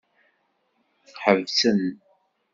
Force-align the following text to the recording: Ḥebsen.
Ḥebsen. 1.23 1.81